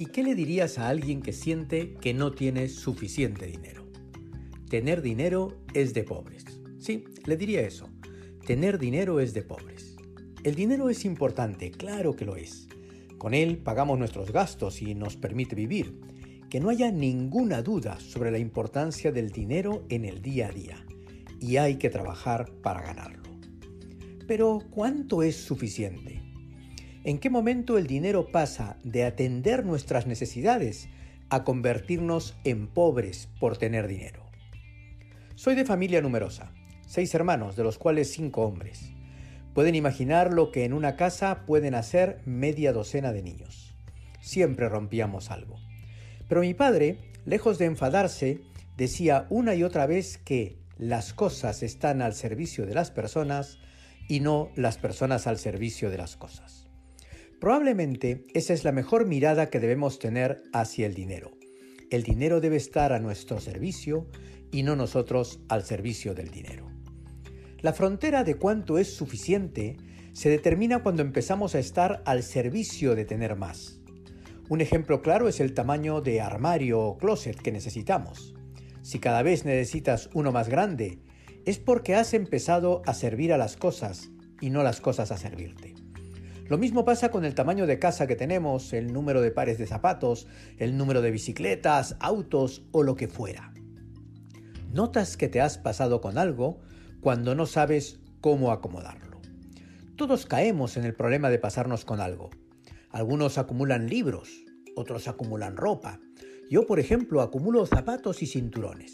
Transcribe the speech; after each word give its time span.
¿Y 0.00 0.06
qué 0.06 0.22
le 0.22 0.34
dirías 0.34 0.78
a 0.78 0.88
alguien 0.88 1.20
que 1.20 1.34
siente 1.34 1.92
que 1.92 2.14
no 2.14 2.32
tiene 2.32 2.70
suficiente 2.70 3.44
dinero? 3.44 3.86
Tener 4.70 5.02
dinero 5.02 5.58
es 5.74 5.92
de 5.92 6.04
pobres. 6.04 6.46
Sí, 6.78 7.04
le 7.26 7.36
diría 7.36 7.60
eso. 7.60 7.86
Tener 8.46 8.78
dinero 8.78 9.20
es 9.20 9.34
de 9.34 9.42
pobres. 9.42 9.96
El 10.42 10.54
dinero 10.54 10.88
es 10.88 11.04
importante, 11.04 11.70
claro 11.70 12.16
que 12.16 12.24
lo 12.24 12.36
es. 12.36 12.66
Con 13.18 13.34
él 13.34 13.58
pagamos 13.58 13.98
nuestros 13.98 14.32
gastos 14.32 14.80
y 14.80 14.94
nos 14.94 15.18
permite 15.18 15.54
vivir. 15.54 16.00
Que 16.48 16.60
no 16.60 16.70
haya 16.70 16.90
ninguna 16.90 17.60
duda 17.60 18.00
sobre 18.00 18.30
la 18.30 18.38
importancia 18.38 19.12
del 19.12 19.28
dinero 19.28 19.84
en 19.90 20.06
el 20.06 20.22
día 20.22 20.48
a 20.48 20.52
día. 20.52 20.86
Y 21.40 21.58
hay 21.58 21.76
que 21.76 21.90
trabajar 21.90 22.50
para 22.62 22.80
ganarlo. 22.80 23.28
Pero 24.26 24.60
¿cuánto 24.70 25.22
es 25.22 25.36
suficiente? 25.36 26.19
¿En 27.02 27.18
qué 27.18 27.30
momento 27.30 27.78
el 27.78 27.86
dinero 27.86 28.30
pasa 28.30 28.76
de 28.84 29.04
atender 29.04 29.64
nuestras 29.64 30.06
necesidades 30.06 30.90
a 31.30 31.44
convertirnos 31.44 32.36
en 32.44 32.66
pobres 32.66 33.26
por 33.40 33.56
tener 33.56 33.88
dinero? 33.88 34.26
Soy 35.34 35.54
de 35.54 35.64
familia 35.64 36.02
numerosa, 36.02 36.52
seis 36.86 37.14
hermanos, 37.14 37.56
de 37.56 37.64
los 37.64 37.78
cuales 37.78 38.12
cinco 38.12 38.42
hombres. 38.42 38.92
Pueden 39.54 39.76
imaginar 39.76 40.34
lo 40.34 40.52
que 40.52 40.66
en 40.66 40.74
una 40.74 40.96
casa 40.96 41.46
pueden 41.46 41.74
hacer 41.74 42.20
media 42.26 42.74
docena 42.74 43.14
de 43.14 43.22
niños. 43.22 43.74
Siempre 44.20 44.68
rompíamos 44.68 45.30
algo. 45.30 45.56
Pero 46.28 46.42
mi 46.42 46.52
padre, 46.52 46.98
lejos 47.24 47.56
de 47.56 47.64
enfadarse, 47.64 48.42
decía 48.76 49.26
una 49.30 49.54
y 49.54 49.62
otra 49.62 49.86
vez 49.86 50.18
que 50.18 50.58
las 50.76 51.14
cosas 51.14 51.62
están 51.62 52.02
al 52.02 52.12
servicio 52.12 52.66
de 52.66 52.74
las 52.74 52.90
personas 52.90 53.58
y 54.06 54.20
no 54.20 54.50
las 54.54 54.76
personas 54.76 55.26
al 55.26 55.38
servicio 55.38 55.88
de 55.88 55.96
las 55.96 56.18
cosas. 56.18 56.69
Probablemente 57.40 58.26
esa 58.34 58.52
es 58.52 58.64
la 58.64 58.72
mejor 58.72 59.06
mirada 59.06 59.48
que 59.48 59.60
debemos 59.60 59.98
tener 59.98 60.42
hacia 60.52 60.86
el 60.86 60.92
dinero. 60.92 61.32
El 61.90 62.02
dinero 62.02 62.40
debe 62.40 62.56
estar 62.56 62.92
a 62.92 63.00
nuestro 63.00 63.40
servicio 63.40 64.06
y 64.52 64.62
no 64.62 64.76
nosotros 64.76 65.40
al 65.48 65.64
servicio 65.64 66.14
del 66.14 66.30
dinero. 66.30 66.70
La 67.62 67.72
frontera 67.72 68.24
de 68.24 68.34
cuánto 68.34 68.76
es 68.76 68.94
suficiente 68.94 69.78
se 70.12 70.28
determina 70.28 70.82
cuando 70.82 71.00
empezamos 71.00 71.54
a 71.54 71.60
estar 71.60 72.02
al 72.04 72.22
servicio 72.22 72.94
de 72.94 73.06
tener 73.06 73.36
más. 73.36 73.80
Un 74.50 74.60
ejemplo 74.60 75.00
claro 75.00 75.26
es 75.26 75.40
el 75.40 75.54
tamaño 75.54 76.02
de 76.02 76.20
armario 76.20 76.80
o 76.80 76.98
closet 76.98 77.40
que 77.40 77.52
necesitamos. 77.52 78.34
Si 78.82 78.98
cada 78.98 79.22
vez 79.22 79.46
necesitas 79.46 80.10
uno 80.12 80.30
más 80.30 80.50
grande, 80.50 80.98
es 81.46 81.58
porque 81.58 81.94
has 81.94 82.12
empezado 82.12 82.82
a 82.84 82.92
servir 82.92 83.32
a 83.32 83.38
las 83.38 83.56
cosas 83.56 84.10
y 84.42 84.50
no 84.50 84.62
las 84.62 84.82
cosas 84.82 85.10
a 85.10 85.16
servirte. 85.16 85.74
Lo 86.50 86.58
mismo 86.58 86.84
pasa 86.84 87.12
con 87.12 87.24
el 87.24 87.36
tamaño 87.36 87.64
de 87.68 87.78
casa 87.78 88.08
que 88.08 88.16
tenemos, 88.16 88.72
el 88.72 88.92
número 88.92 89.20
de 89.20 89.30
pares 89.30 89.56
de 89.56 89.68
zapatos, 89.68 90.26
el 90.58 90.76
número 90.76 91.00
de 91.00 91.12
bicicletas, 91.12 91.94
autos 92.00 92.64
o 92.72 92.82
lo 92.82 92.96
que 92.96 93.06
fuera. 93.06 93.54
Notas 94.72 95.16
que 95.16 95.28
te 95.28 95.40
has 95.40 95.58
pasado 95.58 96.00
con 96.00 96.18
algo 96.18 96.58
cuando 97.00 97.36
no 97.36 97.46
sabes 97.46 98.00
cómo 98.20 98.50
acomodarlo. 98.50 99.20
Todos 99.94 100.26
caemos 100.26 100.76
en 100.76 100.84
el 100.84 100.92
problema 100.92 101.30
de 101.30 101.38
pasarnos 101.38 101.84
con 101.84 102.00
algo. 102.00 102.30
Algunos 102.90 103.38
acumulan 103.38 103.88
libros, 103.88 104.44
otros 104.74 105.06
acumulan 105.06 105.56
ropa. 105.56 106.00
Yo, 106.50 106.66
por 106.66 106.80
ejemplo, 106.80 107.20
acumulo 107.20 107.64
zapatos 107.64 108.24
y 108.24 108.26
cinturones. 108.26 108.92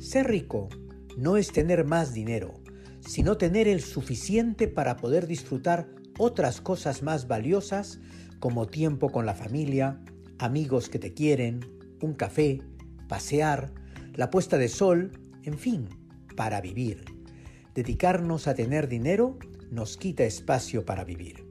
Ser 0.00 0.28
rico 0.28 0.70
no 1.14 1.36
es 1.36 1.52
tener 1.52 1.84
más 1.84 2.14
dinero, 2.14 2.62
sino 3.00 3.36
tener 3.36 3.68
el 3.68 3.82
suficiente 3.82 4.66
para 4.66 4.96
poder 4.96 5.26
disfrutar 5.26 6.00
otras 6.18 6.60
cosas 6.60 7.02
más 7.02 7.26
valiosas 7.28 8.00
como 8.40 8.66
tiempo 8.66 9.10
con 9.10 9.26
la 9.26 9.34
familia, 9.34 10.00
amigos 10.38 10.88
que 10.88 10.98
te 10.98 11.14
quieren, 11.14 11.60
un 12.00 12.14
café, 12.14 12.60
pasear, 13.08 13.72
la 14.14 14.30
puesta 14.30 14.58
de 14.58 14.68
sol, 14.68 15.12
en 15.44 15.58
fin, 15.58 15.88
para 16.36 16.60
vivir. 16.60 17.04
Dedicarnos 17.74 18.48
a 18.48 18.54
tener 18.54 18.88
dinero 18.88 19.38
nos 19.70 19.96
quita 19.96 20.24
espacio 20.24 20.84
para 20.84 21.04
vivir. 21.04 21.46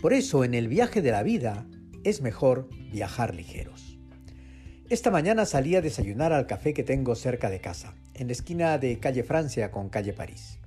Por 0.00 0.12
eso 0.12 0.44
en 0.44 0.54
el 0.54 0.68
viaje 0.68 1.00
de 1.00 1.10
la 1.10 1.22
vida 1.22 1.66
es 2.04 2.20
mejor 2.20 2.68
viajar 2.92 3.34
ligeros. 3.34 3.98
Esta 4.88 5.10
mañana 5.10 5.46
salí 5.46 5.74
a 5.74 5.80
desayunar 5.80 6.32
al 6.32 6.46
café 6.46 6.72
que 6.74 6.84
tengo 6.84 7.14
cerca 7.14 7.50
de 7.50 7.60
casa, 7.60 7.94
en 8.14 8.28
la 8.28 8.34
esquina 8.34 8.78
de 8.78 9.00
calle 9.00 9.24
Francia 9.24 9.70
con 9.70 9.88
calle 9.88 10.12
París. 10.12 10.58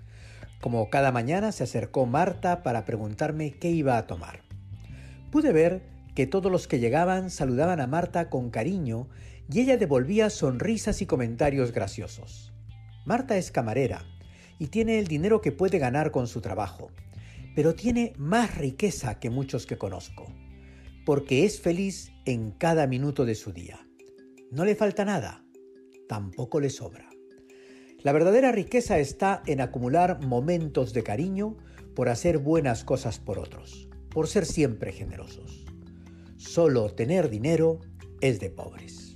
Como 0.61 0.89
cada 0.89 1.11
mañana 1.11 1.51
se 1.51 1.63
acercó 1.63 2.05
Marta 2.05 2.63
para 2.63 2.85
preguntarme 2.85 3.51
qué 3.51 3.69
iba 3.71 3.97
a 3.97 4.07
tomar. 4.07 4.41
Pude 5.31 5.53
ver 5.53 5.83
que 6.15 6.27
todos 6.27 6.51
los 6.51 6.67
que 6.67 6.79
llegaban 6.79 7.29
saludaban 7.29 7.79
a 7.79 7.87
Marta 7.87 8.29
con 8.29 8.49
cariño 8.49 9.07
y 9.49 9.61
ella 9.61 9.77
devolvía 9.77 10.29
sonrisas 10.29 11.01
y 11.01 11.05
comentarios 11.05 11.71
graciosos. 11.71 12.51
Marta 13.05 13.37
es 13.37 13.51
camarera 13.51 14.03
y 14.59 14.67
tiene 14.67 14.99
el 14.99 15.07
dinero 15.07 15.39
que 15.41 15.51
puede 15.51 15.79
ganar 15.79 16.11
con 16.11 16.27
su 16.27 16.41
trabajo, 16.41 16.91
pero 17.55 17.73
tiene 17.73 18.13
más 18.17 18.57
riqueza 18.57 19.19
que 19.19 19.29
muchos 19.29 19.65
que 19.65 19.77
conozco, 19.77 20.27
porque 21.05 21.45
es 21.45 21.61
feliz 21.61 22.11
en 22.25 22.51
cada 22.51 22.85
minuto 22.85 23.25
de 23.25 23.35
su 23.35 23.53
día. 23.53 23.79
No 24.51 24.65
le 24.65 24.75
falta 24.75 25.05
nada, 25.05 25.45
tampoco 26.07 26.59
le 26.59 26.69
sobra. 26.69 27.09
La 28.01 28.13
verdadera 28.13 28.53
riqueza 28.53 28.97
está 28.97 29.43
en 29.45 29.59
acumular 29.59 30.25
momentos 30.25 30.93
de 30.93 31.03
cariño 31.03 31.57
por 31.95 32.07
hacer 32.07 32.37
buenas 32.37 32.85
cosas 32.85 33.19
por 33.19 33.39
otros, 33.39 33.89
por 34.09 34.27
ser 34.27 34.45
siempre 34.45 34.93
generosos. 34.93 35.65
Solo 36.37 36.93
tener 36.93 37.29
dinero 37.29 37.81
es 38.21 38.39
de 38.39 38.49
pobres. 38.51 39.08